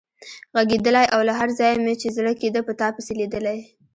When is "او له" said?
1.13-1.33